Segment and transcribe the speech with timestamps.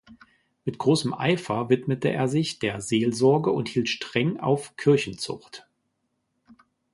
[0.65, 5.67] Mit großem Eifer widmete er sich der Seelsorge und hielt streng auf Kirchenzucht.